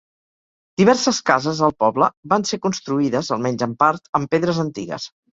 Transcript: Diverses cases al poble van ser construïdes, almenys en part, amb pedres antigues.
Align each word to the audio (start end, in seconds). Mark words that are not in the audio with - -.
Diverses 0.81 1.17
cases 1.25 1.59
al 1.67 1.75
poble 1.83 2.07
van 2.33 2.45
ser 2.51 2.59
construïdes, 2.63 3.29
almenys 3.35 3.65
en 3.67 3.75
part, 3.83 4.09
amb 4.21 4.31
pedres 4.37 4.63
antigues. 4.65 5.07